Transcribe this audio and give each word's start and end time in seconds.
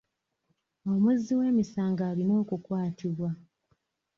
Omuzzi 0.91 1.33
w'emisango 1.39 2.01
alina 2.09 2.33
okukwatibwa. 2.41 3.29